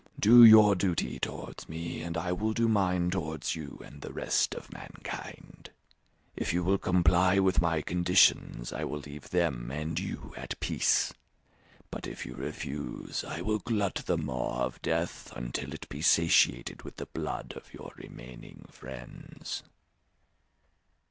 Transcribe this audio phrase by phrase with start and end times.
[0.19, 4.55] Do your duty towards me, and I will do mine towards you and the rest
[4.55, 5.69] of mankind.
[6.35, 11.13] If you will comply with my conditions, I will leave them and you at peace;
[11.91, 16.81] but if you refuse, I will glut the maw of death, until it be satiated
[16.81, 19.61] with the blood of your remaining friends."